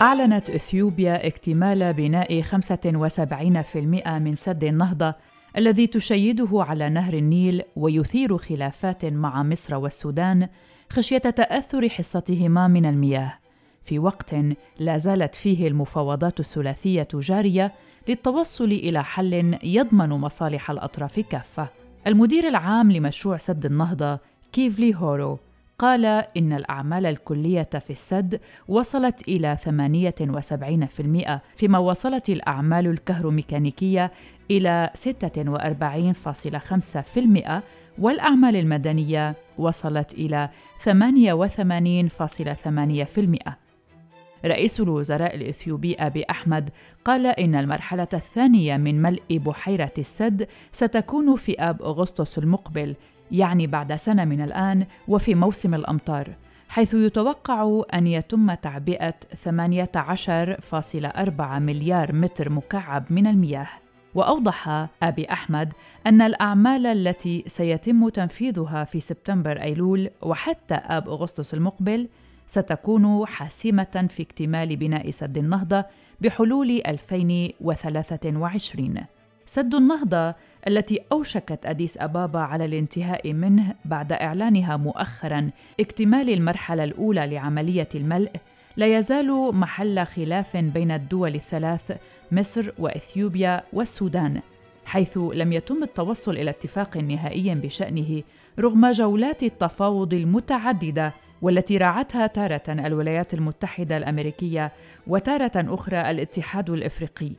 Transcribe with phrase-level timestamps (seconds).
[0.00, 3.76] أعلنت إثيوبيا اكتمال بناء 75%
[4.08, 5.14] من سد النهضة
[5.56, 10.48] الذي تشيده على نهر النيل ويثير خلافات مع مصر والسودان
[10.92, 13.38] خشية تأثر حصتهما من المياه
[13.82, 14.34] في وقت
[14.78, 17.72] لا زالت فيه المفاوضات الثلاثية جارية
[18.08, 21.68] للتوصل إلى حل يضمن مصالح الأطراف كافة.
[22.06, 24.18] المدير العام لمشروع سد النهضة
[24.52, 25.38] كيفلي هورو
[25.78, 29.68] قال إن الأعمال الكلية في السد وصلت إلى 78%
[31.56, 34.12] فيما وصلت الأعمال الكهروميكانيكية
[34.50, 37.50] إلى 46.5%
[37.98, 40.48] والأعمال المدنية وصلت إلى
[43.48, 43.52] 88.8%.
[44.46, 46.70] رئيس الوزراء الإثيوبي أبي أحمد
[47.04, 52.94] قال إن المرحلة الثانية من ملء بحيرة السد ستكون في آب أغسطس المقبل
[53.30, 56.36] يعني بعد سنة من الآن وفي موسم الأمطار
[56.68, 63.68] حيث يتوقع أن يتم تعبئة 18.4 مليار متر مكعب من المياه.
[64.14, 65.72] وأوضح أبي أحمد
[66.06, 72.08] أن الأعمال التي سيتم تنفيذها في سبتمبر أيلول وحتى آب أغسطس المقبل
[72.46, 75.84] ستكون حاسمة في اكتمال بناء سد النهضة
[76.20, 78.94] بحلول 2023
[79.46, 80.34] سد النهضة
[80.68, 85.50] التي أوشكت أديس أبابا على الانتهاء منه بعد إعلانها مؤخرا
[85.80, 88.30] اكتمال المرحلة الأولى لعملية الملء
[88.76, 91.96] لا يزال محل خلاف بين الدول الثلاث
[92.32, 94.40] مصر وإثيوبيا والسودان
[94.84, 98.22] حيث لم يتم التوصل إلى اتفاق نهائي بشأنه
[98.58, 104.72] رغم جولات التفاوض المتعددة والتي راعتها تارة الولايات المتحدة الأمريكية
[105.06, 107.30] وتارة أخرى الاتحاد الإفريقي.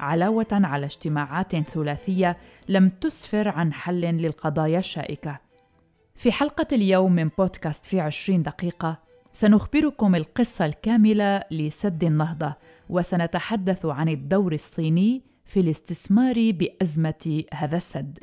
[0.00, 2.36] علاوة على اجتماعات ثلاثية
[2.68, 5.40] لم تسفر عن حل للقضايا الشائكة.
[6.14, 8.98] في حلقة اليوم من بودكاست في عشرين دقيقة
[9.32, 12.54] سنخبركم القصة الكاملة لسد النهضة
[12.88, 18.18] وسنتحدث عن الدور الصيني في الاستثمار بأزمة هذا السد.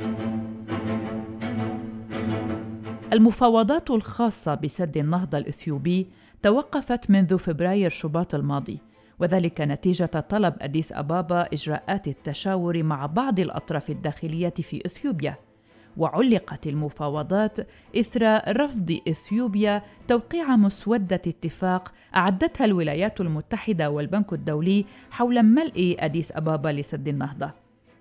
[3.13, 6.07] المفاوضات الخاصة بسد النهضة الإثيوبي
[6.41, 8.79] توقفت منذ فبراير شباط الماضي.
[9.19, 15.35] وذلك نتيجة طلب أديس أبابا إجراءات التشاور مع بعض الأطراف الداخلية في إثيوبيا
[15.97, 17.57] وعلقت المفاوضات
[17.95, 26.69] إثر رفض إثيوبيا توقيع مسودة اتفاق أعدتها الولايات المتحدة والبنك الدولي حول ملء أديس أبابا
[26.69, 27.51] لسد النهضة.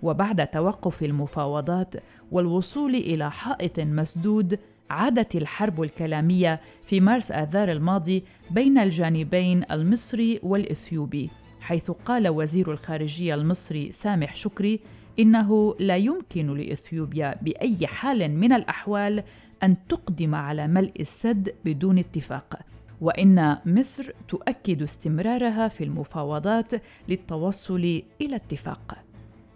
[0.03, 1.95] وبعد توقف المفاوضات
[2.33, 4.59] والوصول إلى حائط مسدود
[4.91, 11.31] عادت الحرب الكلامية في مارس آذار الماضي بين الجانبين المصري والإثيوبي
[11.61, 14.81] حيث قال وزير الخارجية المصري سامح شكري
[15.19, 19.23] إنه لا يمكن لإثيوبيا بأي حال من الأحوال
[19.63, 22.59] أن تقدم على ملء السد بدون اتفاق
[23.01, 26.73] وإن مصر تؤكد استمرارها في المفاوضات
[27.09, 29.06] للتوصل إلى اتفاق.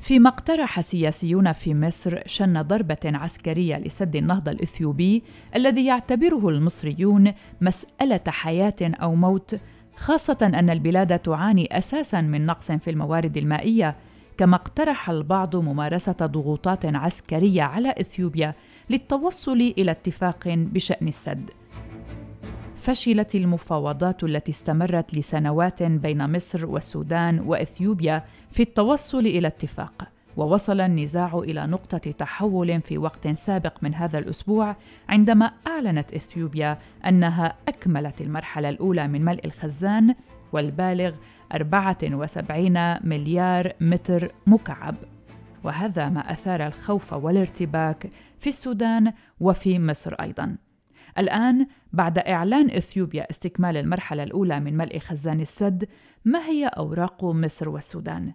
[0.00, 5.22] فيما اقترح سياسيون في مصر شن ضربة عسكرية لسد النهضة الإثيوبي
[5.56, 9.60] الذي يعتبره المصريون مسألة حياة أو موت
[9.96, 13.96] خاصة أن البلاد تعاني أساسا من نقص في الموارد المائية
[14.38, 18.54] كما اقترح البعض ممارسة ضغوطات عسكرية على إثيوبيا
[18.90, 21.50] للتوصل إلى اتفاق بشأن السد.
[22.80, 31.38] فشلت المفاوضات التي استمرت لسنوات بين مصر والسودان وإثيوبيا في التوصل إلى اتفاق ووصل النزاع
[31.38, 34.76] إلى نقطة تحول في وقت سابق من هذا الأسبوع
[35.08, 40.14] عندما أعلنت إثيوبيا أنها أكملت المرحلة الأولى من ملء الخزان
[40.52, 41.16] والبالغ
[41.54, 44.94] 74 مليار متر مكعب.
[45.64, 50.56] وهذا ما أثار الخوف والارتباك في السودان وفي مصر أيضا.
[51.18, 55.88] الآن بعد إعلان إثيوبيا استكمال المرحلة الأولى من ملء خزان السد
[56.24, 58.32] ما هي أوراق مصر والسودان؟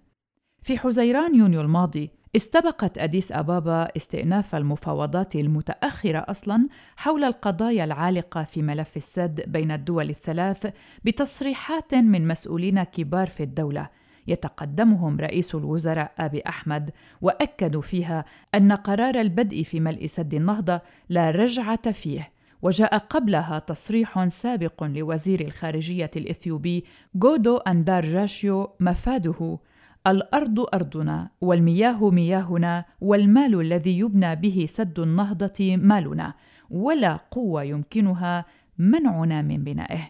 [0.61, 8.61] في حزيران يونيو الماضي استبقت أديس أبابا استئناف المفاوضات المتأخرة أصلا حول القضايا العالقة في
[8.61, 10.73] ملف السد بين الدول الثلاث
[11.05, 13.89] بتصريحات من مسؤولين كبار في الدولة.
[14.27, 16.89] يتقدمهم رئيس الوزراء أبي أحمد
[17.21, 22.31] وأكدوا فيها أن قرار البدء في ملء سد النهضة لا رجعة فيه.
[22.65, 26.85] وجاء قبلها تصريح سابق لوزير الخارجية الإثيوبي
[27.15, 29.59] جيدو أندارجاشيو مفاده.
[30.07, 36.33] الأرض ارضنا والمياه مياهنا والمال الذي يبنى به سد النهضة مالنا
[36.69, 38.45] ولا قوة يمكنها
[38.77, 40.01] منعنا من بنائه.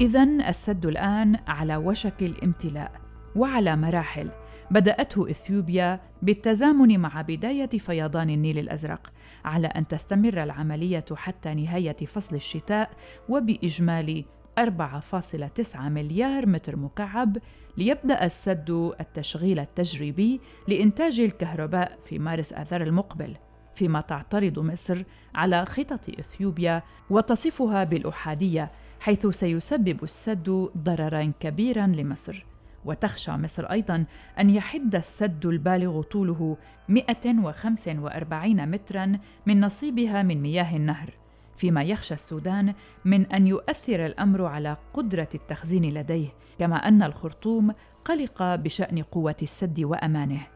[0.00, 2.92] اذا السد الآن على وشك الامتلاء
[3.36, 4.30] وعلى مراحل.
[4.70, 9.12] بدأته إثيوبيا بالتزامن مع بداية فيضان النيل الأزرق
[9.44, 12.90] على أن تستمر العملية حتى نهاية فصل الشتاء
[13.28, 14.24] وبإجمالي
[14.60, 17.36] 4.9 مليار متر مكعب
[17.76, 18.70] ليبدأ السد
[19.00, 23.36] التشغيل التجريبي لإنتاج الكهرباء في مارس آذار المقبل
[23.74, 25.02] فيما تعترض مصر
[25.34, 28.70] على خطط إثيوبيا وتصفها بالأحادية
[29.00, 32.49] حيث سيسبب السد ضررا كبيرا لمصر.
[32.84, 34.04] وتخشى مصر أيضا
[34.38, 36.56] أن يحد السد البالغ طوله
[36.88, 41.20] 145 مترا من نصيبها من مياه النهر
[41.56, 42.74] فيما يخشى السودان
[43.04, 46.28] من أن يؤثر الأمر على قدرة التخزين لديه
[46.58, 47.72] كما أن الخرطوم
[48.04, 50.46] قلق بشأن قوة السد وأمانه.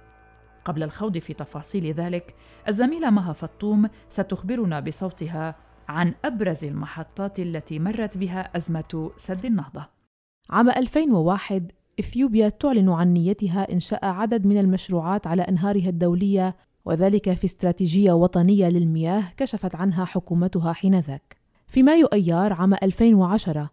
[0.65, 2.35] قبل الخوض في تفاصيل ذلك
[2.69, 5.55] الزميلة مها فطوم ستخبرنا بصوتها
[5.89, 9.87] عن أبرز المحطات التي مرت بها أزمة سد النهضة.
[10.51, 17.45] عام 2001 إثيوبيا تعلن عن نيتها إنشاء عدد من المشروعات على أنهارها الدولية وذلك في
[17.45, 21.37] استراتيجية وطنية للمياه كشفت عنها حكومتها حينذاك.
[21.69, 23.71] في مايو أيار عام 2010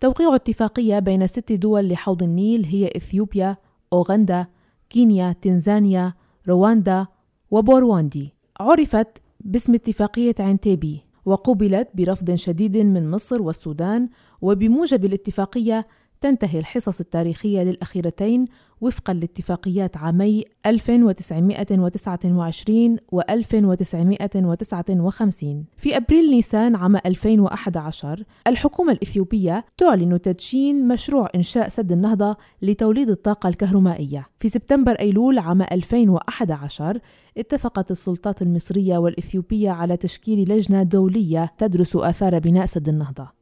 [0.00, 3.56] توقيع اتفاقية بين ست دول لحوض النيل هي إثيوبيا،
[3.92, 4.46] أوغندا،
[4.90, 6.14] كينيا، تنزانيا،
[6.48, 7.06] رواندا
[7.50, 8.34] وبورواندي.
[8.60, 9.08] عرفت
[9.40, 14.08] باسم اتفاقية عنتيبي وقوبلت برفض شديد من مصر والسودان
[14.42, 15.86] وبموجب الاتفاقية
[16.20, 18.44] تنتهي الحصص التاريخية للأخيرتين
[18.80, 30.88] وفقا لاتفاقيات عامي 1929 و 1959 في أبريل نيسان عام 2011 الحكومة الإثيوبية تعلن تدشين
[30.88, 34.26] مشروع إنشاء سد النهضة لتوليد الطاقة الكهرومائية.
[34.40, 37.00] في سبتمبر أيلول عام 2011
[37.38, 43.35] اتفقت السلطات المصرية والإثيوبية على تشكيل لجنة دولية تدرس آثار بناء سد النهضة.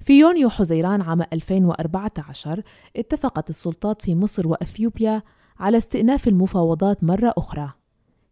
[0.00, 2.62] في يونيو حزيران عام 2014
[2.96, 5.22] اتفقت السلطات في مصر وأثيوبيا
[5.58, 7.72] على استئناف المفاوضات مرة أخرى.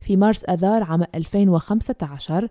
[0.01, 2.49] في مارس آذار عام 2015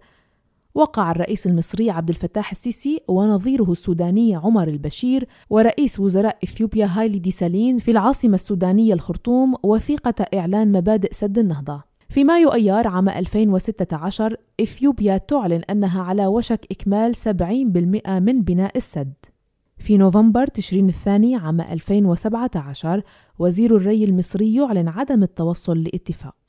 [0.75, 7.77] وقع الرئيس المصري عبد الفتاح السيسي ونظيره السوداني عمر البشير ورئيس وزراء إثيوبيا هايلي ديسالين
[7.77, 15.17] في العاصمة السودانية الخرطوم وثيقة إعلان مبادئ سد النهضة في مايو أيار عام 2016 إثيوبيا
[15.17, 19.13] تعلن أنها على وشك إكمال 70% من بناء السد.
[19.77, 23.01] في نوفمبر تشرين الثاني عام 2017
[23.39, 26.44] وزير الري المصري يعلن عدم التوصل لاتفاق.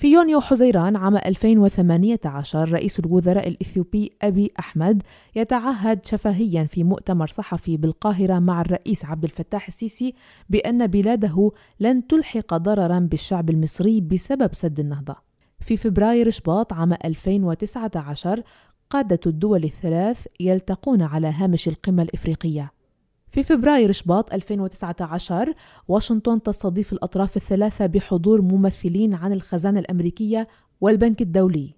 [0.00, 5.02] في يونيو حزيران عام 2018 رئيس الوزراء الإثيوبي أبي أحمد
[5.36, 10.14] يتعهد شفهيا في مؤتمر صحفي بالقاهرة مع الرئيس عبد الفتاح السيسي
[10.50, 11.50] بأن بلاده
[11.80, 15.16] لن تلحق ضررا بالشعب المصري بسبب سد النهضة.
[15.60, 18.42] في فبراير شباط عام 2019
[18.90, 22.79] قادة الدول الثلاث يلتقون على هامش القمة الإفريقية.
[23.30, 25.54] في فبراير شباط 2019
[25.88, 30.48] واشنطن تستضيف الأطراف الثلاثة بحضور ممثلين عن الخزانة الأمريكية
[30.80, 31.74] والبنك الدولي.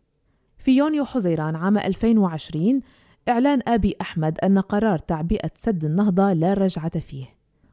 [0.59, 2.81] في يونيو حزيران عام 2020
[3.29, 7.27] إعلان آبي أحمد أن قرار تعبئة سد النهضة لا رجعة فيه.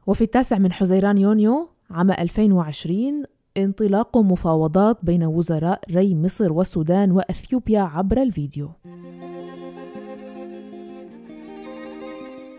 [0.06, 3.24] وفي التاسع من حزيران يونيو عام 2020
[3.56, 8.70] انطلاق مفاوضات بين وزراء ري مصر والسودان وأثيوبيا عبر الفيديو.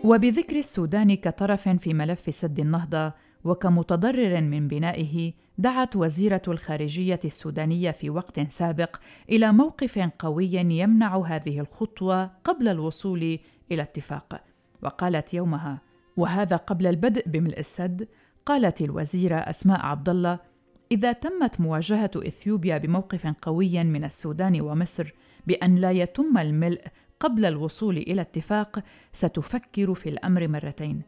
[0.04, 3.12] وبذكر السودان كطرف في ملف سد النهضة
[3.44, 8.96] وكمتضرر من بنائه دعت وزيرة الخارجية السودانية في وقت سابق
[9.30, 13.38] إلى موقف قوي يمنع هذه الخطوة قبل الوصول
[13.72, 14.44] إلى اتفاق.
[14.82, 15.80] وقالت يومها
[16.16, 18.08] وهذا قبل البدء بملء السد؟
[18.46, 20.38] قالت الوزيرة أسماء عبد الله
[20.92, 25.12] إذا تمت مواجهة إثيوبيا بموقف قوي من السودان ومصر
[25.46, 26.82] بأن لا يتم الملء
[27.22, 31.02] قبل الوصول إلى اتفاق ستفكر في الأمر مرتين.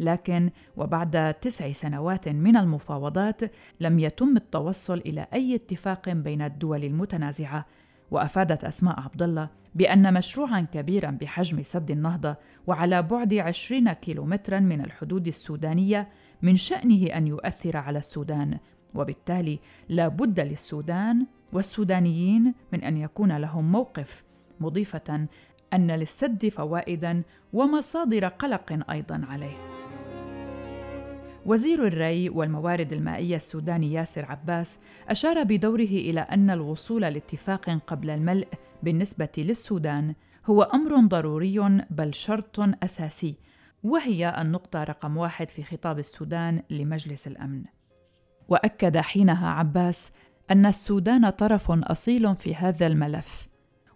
[0.00, 3.40] لكن وبعد تسع سنوات من المفاوضات
[3.80, 7.66] لم يتم التوصل إلى أي اتفاق بين الدول المتنازعة.
[8.10, 14.80] وأفادت أسماء عبد الله بأن مشروعا كبيرا بحجم سد النهضة وعلى بعد عشرين كيلومترا من
[14.80, 16.08] الحدود السودانية
[16.42, 18.58] من شأنه أن يؤثر على السودان.
[18.94, 24.24] وبالتالي لا بد للسودان والسودانيين من أن يكون لهم موقف
[24.60, 25.26] مضيفة
[25.72, 29.72] أن للسد فوائدا ومصادر قلق أيضا عليه.
[31.46, 38.48] وزير الري والموارد المائية السوداني ياسر عباس أشار بدوره إلى أن الوصول لاتفاق قبل الملء
[38.82, 40.14] بالنسبة للسودان
[40.46, 41.58] هو أمر ضروري
[41.90, 43.34] بل شرط أساسي
[43.82, 47.64] وهي النقطة رقم واحد في خطاب السودان لمجلس الأمن.
[48.48, 50.10] وأكد حينها عباس
[50.50, 53.51] أن السودان طرف أصيل في هذا الملف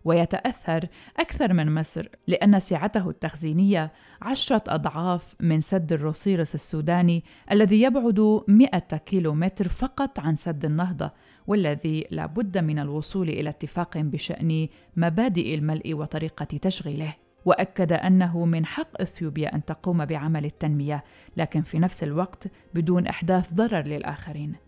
[0.06, 8.42] ويتأثر أكثر من مصر لأن سعته التخزينية عشرة أضعاف من سد الروسيرس السوداني الذي يبعد
[8.48, 11.10] 100 كيلومتر فقط عن سد النهضة
[11.46, 17.14] والذي لا بد من الوصول إلى اتفاق بشأن مبادئ الملء وطريقة تشغيله.
[17.44, 21.04] وأكد أنه من حق إثيوبيا أن تقوم بعمل التنمية
[21.36, 24.65] لكن في نفس الوقت بدون أحداث ضرر للآخرين.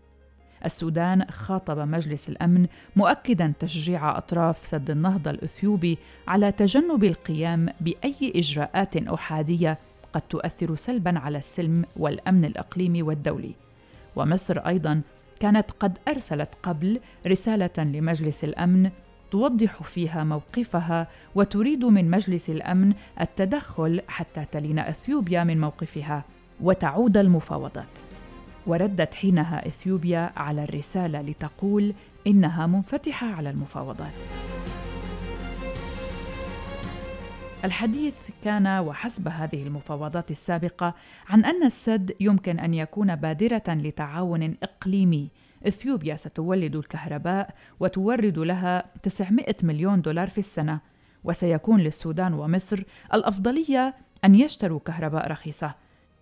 [0.65, 5.97] السودان خاطب مجلس الأمن مؤكدا تشجيع أطراف سد النهضة الأثيوبي
[6.27, 9.79] على تجنب القيام بأي إجراءات أحادية
[10.13, 13.55] قد تؤثر سلبا على السلم والأمن الإقليمي والدولي.
[14.15, 15.01] ومصر أيضا
[15.39, 18.89] كانت قد أرسلت قبل رسالة لمجلس الأمن
[19.31, 26.25] توضح فيها موقفها وتريد من مجلس الأمن التدخل حتى تلين أثيوبيا من موقفها
[26.61, 28.08] وتعود المفاوضات.
[28.69, 31.93] وردت حينها إثيوبيا على الرسالة لتقول
[32.27, 34.13] إنها منفتحة على المفاوضات.
[37.65, 40.93] الحديث كان وحسب هذه المفاوضات السابقة
[41.29, 45.29] عن أن السد يمكن أن يكون بادرة لتعاون إقليمي.
[45.67, 50.79] إثيوبيا ستولد الكهرباء وتورد لها 900 مليون دولار في السنة
[51.23, 52.83] وسيكون للسودان ومصر
[53.13, 53.95] الأفضلية
[54.25, 55.75] أن يشتروا كهرباء رخيصة.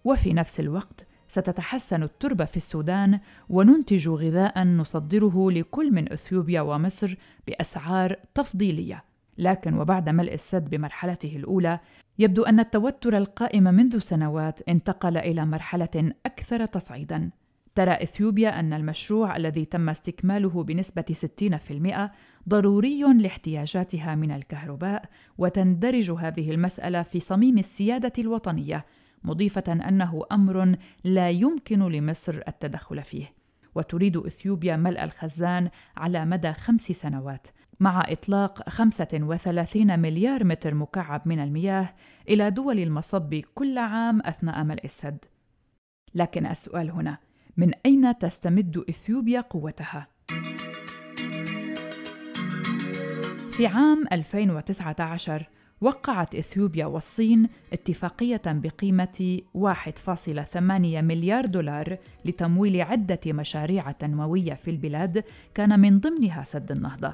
[0.06, 3.20] وفي نفس الوقت ستتحسن التربة في السودان
[3.50, 7.16] وننتج غذاء نصدره لكل من إثيوبيا ومصر
[7.48, 9.04] بأسعار تفضيلية.
[9.38, 11.80] لكن وبعد ملء السد بمرحلته الأولى
[12.20, 17.30] يبدو أن التوتر القائم منذ سنوات انتقل إلى مرحلة أكثر تصعيدا.
[17.78, 22.10] ترى إثيوبيا أن المشروع الذي تم استكماله بنسبة 60%
[22.50, 25.04] ضروري لاحتياجاتها من الكهرباء
[25.38, 28.86] وتندرج هذه المسألة في صميم السيادة الوطنية
[29.24, 33.34] مضيفة أنه أمر لا يمكن لمصر التدخل فيه.
[33.76, 37.48] وتريد إثيوبيا ملء الخزان على مدى خمس سنوات.
[37.80, 41.94] مع إطلاق 35 مليار متر مكعب من المياه
[42.30, 45.26] إلى دول المصب كل عام أثناء ملء السد.
[46.16, 47.18] لكن السؤال هنا
[47.58, 50.08] من أين تستمد إثيوبيا قوتها؟
[53.52, 55.50] في عام 2019
[55.82, 65.80] وقعت إثيوبيا والصين اتفاقية بقيمة 1.8 مليار دولار لتمويل عدة مشاريع تنموية في البلاد كان
[65.80, 67.14] من ضمنها سد النهضة.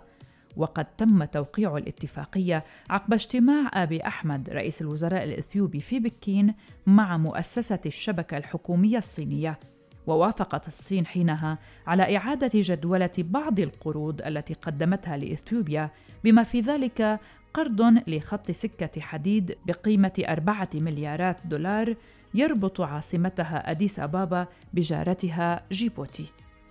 [0.57, 6.53] وقد تم توقيع الاتفاقية عقب اجتماع أبي أحمد رئيس الوزراء الإثيوبي في بكين
[6.87, 9.59] مع مؤسسة الشبكة الحكومية الصينية.
[10.07, 15.91] ووافقت الصين حينها على إعادة جدولة بعض القروض التي قدمتها لإثيوبيا
[16.23, 17.19] بما في ذلك
[17.53, 21.95] قرض لخط سكة حديد بقيمة أربعة مليارات دولار
[22.33, 26.25] يربط عاصمتها أديس أبابا بجارتها جيبوتي.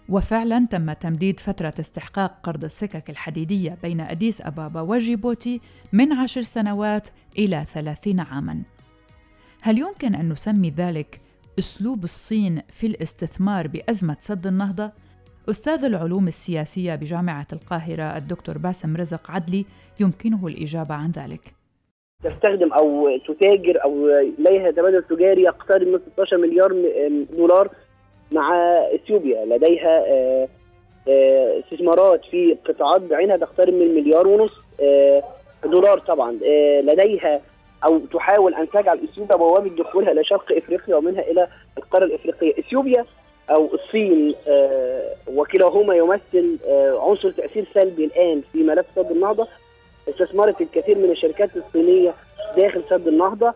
[0.09, 5.61] وفعلا تم تمديد فترة استحقاق قرض السكك الحديدية بين أديس أبابا وجيبوتي
[5.93, 7.09] من عشر سنوات
[7.39, 8.63] إلى ثلاثين عاما.
[9.61, 11.21] هل يمكن أن نسمي ذلك
[11.59, 14.93] أسلوب الصين في الاستثمار بأزمة سد النهضة؟
[15.51, 19.65] أستاذ العلوم السياسية بجامعة القاهرة الدكتور باسم رزق عدلي
[20.01, 21.41] يمكنه الإجابة عن ذلك.
[22.25, 24.09] تستخدم أو تتاجر أو
[24.39, 26.73] لديها تبادل تجاري يقترب من 16 مليار
[27.37, 27.69] دولار
[28.33, 28.55] مع
[28.95, 29.45] إثيوبيا.
[29.45, 30.49] لديها آه،
[31.09, 35.23] آه، استثمارات في قطاعات بعينها تقترب من مليار ونص آه،
[35.65, 36.33] دولار طبعا.
[36.83, 37.41] لديها
[37.85, 43.05] أو تحاول أن تجعل إثيوبيا بوابة دخولها إلى شرق إفريقيا ومنها إلى القارة الإفريقية، إثيوبيا
[43.51, 49.49] أو الصين آه وكلاهما يمثل آه عنصر تأثير سلبي الآن في ملف سد النهضة.
[50.09, 52.15] استثمرت الكثير من الشركات الصينية
[52.57, 53.55] داخل سد النهضة.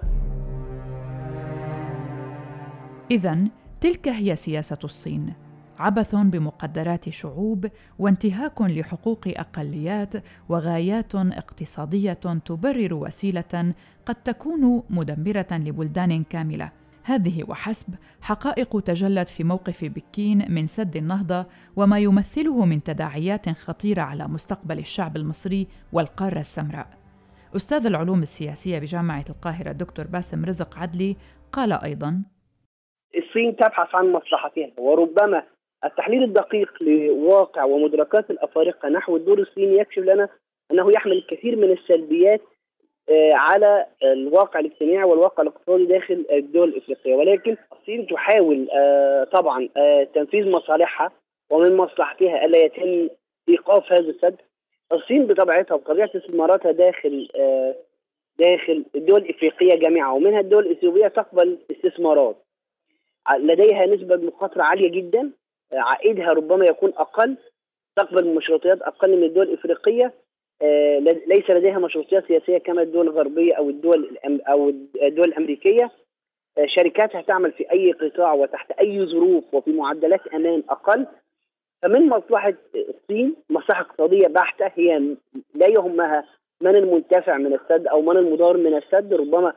[3.11, 3.38] اذا
[3.81, 5.33] تلك هي سياسة الصين.
[5.78, 7.66] عبث بمقدرات شعوب
[7.99, 10.12] وانتهاك لحقوق أقليات
[10.49, 12.12] وغايات اقتصادية
[12.45, 13.75] تبرر وسيلة
[14.07, 16.71] قد تكون مدمرة لبلدان كاملة.
[17.06, 21.46] هذه وحسب حقائق تجلت في موقف بكين من سد النهضة
[21.76, 26.86] وما يمثله من تداعيات خطيرة على مستقبل الشعب المصري والقارة السمراء.
[27.56, 31.16] أستاذ العلوم السياسية بجامعة القاهرة الدكتور باسم رزق عدلي
[31.52, 32.22] قال أيضا
[33.18, 35.42] الصين تبحث عن مصلحتها وربما
[35.84, 40.28] التحليل الدقيق لواقع ومدركات الأفارقة نحو الدور الصيني يكشف لنا
[40.70, 42.40] أنه يحمل الكثير من السلبيات
[43.32, 47.14] على الواقع الاجتماعي والواقع الاقتصادي داخل الدول الإفريقية.
[47.14, 51.12] ولكن الصين تحاول آه، طبعا آه، تنفيذ مصالحها
[51.50, 53.08] ومن مصلحتها ألا يتم
[53.48, 54.36] إيقاف هذا السد.
[54.92, 57.28] الصين بطبيعتها وطبيعه استثماراتها داخل
[58.38, 62.36] داخل الدول الإفريقية جميعا ومنها الدول الإثيوبية تقبل استثمارات.
[63.38, 65.30] لديها نسبة مخاطرة عالية جدا.
[65.72, 67.36] عائدها ربما يكون أقل
[67.96, 70.04] تقبل مشروطيات أقل من الدول الإفريقية.
[70.06, 70.12] آه،
[71.26, 74.68] ليس لديها مشروطية سياسية كما الدول الغربية أو الدول أو
[75.02, 75.90] الدول الأمريكية.
[76.58, 81.06] آه، شركاتها تعمل في أي قطاع وتحت أي ظروف وفي معدلات أمان أقل.
[81.82, 85.16] فمن مصلحة الصين مصلحة اقتصادية بحتة هي
[85.54, 86.25] لا يهمها
[86.60, 89.14] من المنتفع من السد أو من المضار من السد.
[89.14, 89.52] ربما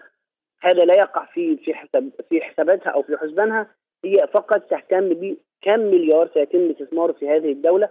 [0.62, 3.68] هذا لا يقع في في حساب في حساباتها أو في حسبانها.
[4.06, 7.89] هي فقط تهتم بكم مليار سيتم استثماره في هذه الدولة.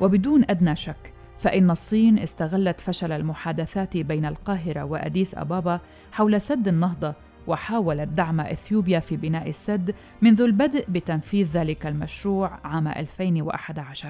[0.00, 5.80] وبدون أدنى شك فإن الصين استغلت فشل المحادثات بين القاهرة وأديس أبابا
[6.12, 7.14] حول سد النهضة
[7.48, 14.08] وحاولت دعم إثيوبيا في بناء السد منذ البدء بتنفيذ ذلك المشروع عام 2011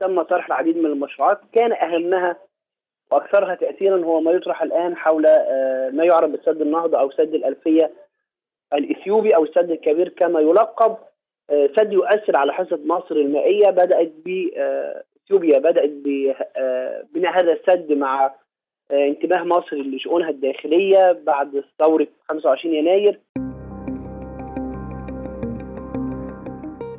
[0.00, 1.40] تم طرح العديد من المشروعات.
[1.52, 2.36] كان أهمها
[3.10, 7.90] وأكثرها تاثيرا هو ما يطرح الآن حول آه، ما يعرف بسد النهضة أو سد الألفية
[8.72, 10.96] الإثيوبي أو السد الكبير كما يلقب
[11.50, 17.92] آه، سد يؤثر على حصة مصر المائية بدأت ب آه، إثيوبيا بدات ببناء هذا السد
[17.92, 18.34] مع
[18.90, 23.20] انتباه مصر لشؤونها الداخلية بعد ثورة 25 يناير.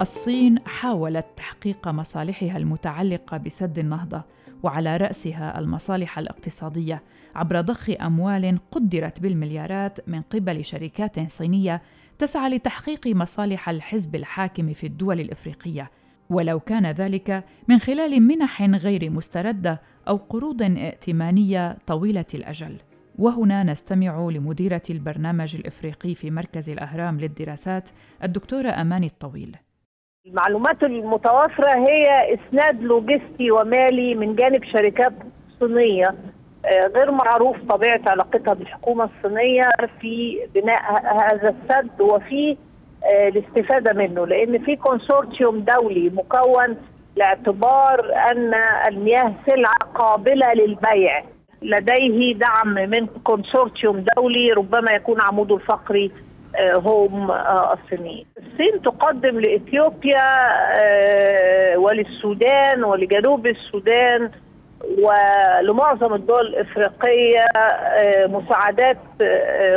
[0.01, 4.23] الصين حاولت تحقيق مصالحها المتعلقة بسد النهضة
[4.63, 7.03] وعلى رأسها المصالح الاقتصادية
[7.35, 11.81] عبر ضخ أموال قدرت بالمليارات من قبل شركات صينية
[12.19, 15.89] تسعى لتحقيق مصالح الحزب الحاكم في الدول الإفريقية.
[16.29, 22.77] ولو كان ذلك من خلال منح غير مسترده أو قروض ائتمانية طويلة الأجل.
[23.19, 27.89] وهنا نستمع لمديرة البرنامج الإفريقي في مركز الأهرام للدراسات
[28.23, 29.55] الدكتورة أماني الطويل.
[30.27, 35.13] المعلومات المتوافرة هي إسناد لوجستي ومالي من جانب شركات
[35.59, 36.15] صينية
[36.65, 39.69] آه، غير معروف طبيعة علاقتها بالحكومة الصينية
[40.01, 40.81] في بناء
[41.31, 42.57] هذا السد وفي
[43.03, 46.77] آه، الاستفادة منه لأن في كونسورتيوم دولي مكون
[47.15, 48.53] لاعتبار أن
[48.87, 51.23] المياه سلعة قابلة للبيع.
[51.61, 56.11] لديه دعم من كونسورتيوم دولي ربما يكون عموده الفقري
[56.73, 58.25] هم آه، الصينيين.
[58.37, 64.31] الصين تقدم لإثيوبيا آه، وللسودان ولجنوب السودان
[64.99, 68.97] ولمعظم الدول الإفريقية آه، مساعدات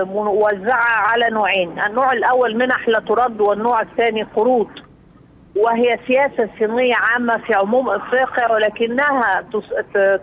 [0.05, 4.69] موزعة على نوعين، النوع الأول منح لا ترد والنوع الثاني قروض.
[5.57, 9.45] وهي سياسة صينية عامة في عموم إفريقيا ولكنها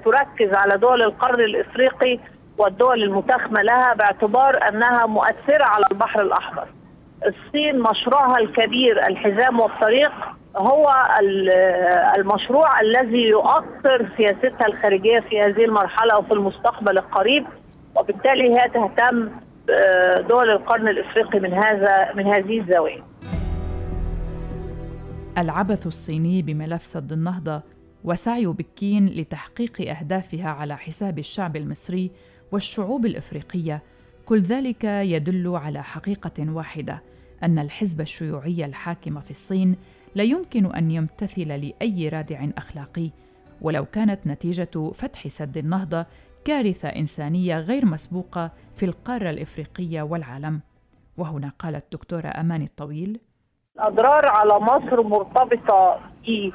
[0.05, 2.19] تركز على دول القرن الإفريقي
[2.57, 6.67] والدول المتاخمة لها باعتبار أنها مؤثرة على البحر الأحمر
[7.25, 10.11] الصين مشروعها الكبير الحزام والطريق
[10.57, 10.89] هو
[12.15, 17.45] المشروع الذي يؤثر سياستها الخارجية في هذه المرحلة وفي المستقبل القريب
[17.95, 19.29] وبالتالي هي تهتم
[20.29, 23.03] دول القرن الإفريقي من هذا من هذه الزاوية.
[25.37, 27.61] العبث الصيني بملف سد النهضة
[28.03, 32.11] وسعي بكين لتحقيق أهدافها على حساب الشعب المصري
[32.51, 33.83] والشعوب الإفريقية
[34.25, 37.01] كل ذلك يدل على حقيقة واحدة
[37.43, 39.75] أن الحزب الشيوعي الحاكم في الصين
[40.17, 43.09] لا يمكن أن يمتثل لأي رادع أخلاقي
[43.61, 46.05] ولو كانت نتيجة فتح سد النهضة
[46.45, 50.61] كارثة إنسانية غير مسبوقة في القارة الإفريقية والعالم.
[51.17, 53.19] وهنا قالت الدكتوره أمان الطويل
[53.75, 56.51] الأضرار على مصر مرتبطة ب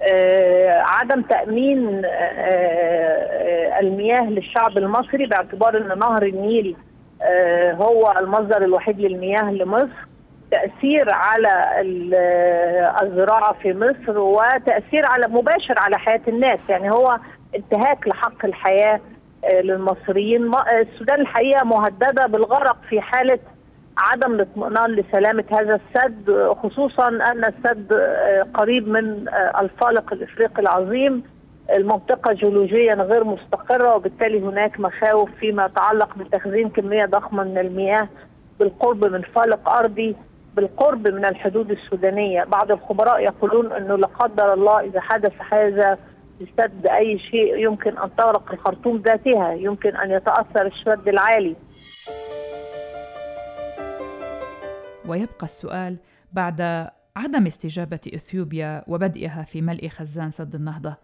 [0.00, 6.76] آه، عدم تأمين آه، آه، المياه للشعب المصري باعتبار إن نهر النيل
[7.74, 10.13] هو المصدر الوحيد للمياه لمصر.
[10.54, 11.80] تأثير على
[13.02, 16.70] الزراعة في مصر وتأثير على مباشر على حياة الناس.
[16.70, 17.18] يعني هو
[17.56, 19.00] انتهاك لحق الحياة
[19.62, 20.54] للمصريين.
[20.80, 23.38] السودان الحقيقة مهددة بالغرق في حالة
[23.96, 31.22] عدم الاطمئنان لسلامة هذا السد خصوصا أن السد آه، قريب من آه، الفالق الإفريقي العظيم.
[31.72, 38.08] المنطقة جيولوجيا غير مستقرة وبالتالي هناك مخاوف فيما يتعلق بتخزين كمية ضخمة من المياه
[38.60, 40.16] بالقرب من فالق أرضي.
[40.56, 42.44] بالقرب من الحدود السودانية.
[42.44, 45.98] بعض الخبراء يقولون أنه لا قدر الله إذا حدث هذا
[46.40, 49.52] السد أي شيء يمكن أن تغرق الخرطوم ذاتها.
[49.52, 51.56] يمكن أن يتأثر الشد العالي.
[55.08, 55.96] ويبقى السؤال
[56.32, 56.60] بعد
[57.16, 60.96] عدم استجابة إثيوبيا وبدئها في ملء خزان سد النهضة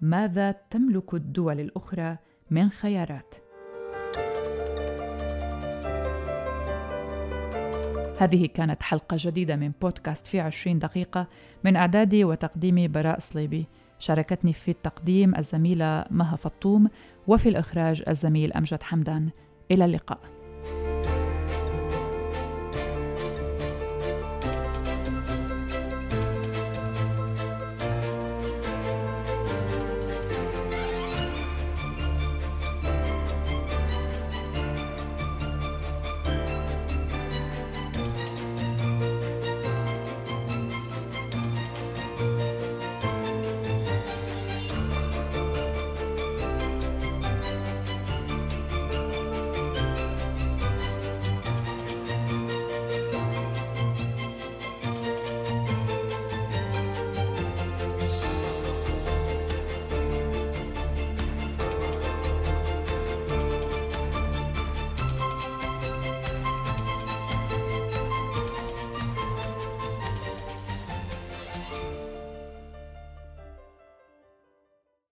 [0.00, 2.16] ماذا تملك الدول الأخرى
[2.50, 3.47] من خيارات؟
[8.18, 11.26] هذه كانت حلقة جديدة من بودكاست في عشرين دقيقة
[11.64, 13.66] من إعدادي وتقديمي براء صليبي.
[13.98, 16.88] شاركتني في التقديم الزميلة مها فطوم
[17.26, 19.28] وفي الإخراج الزميل أمجد حمدان.
[19.70, 20.37] إلى اللقاء.